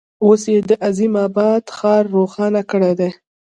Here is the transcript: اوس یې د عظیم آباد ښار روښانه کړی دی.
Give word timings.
اوس 0.25 0.41
یې 0.53 0.59
د 0.69 0.71
عظیم 0.87 1.13
آباد 1.27 1.63
ښار 1.75 2.03
روښانه 2.15 2.61
کړی 2.71 2.93
دی. 2.99 3.09